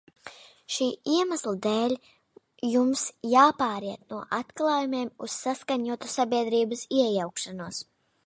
[0.75, 1.91] Šī iemesla dēļ
[2.69, 3.03] jums
[3.33, 7.85] jāpāriet no atklājumiem uz saskaņotu sabiedrības iejaukšanos.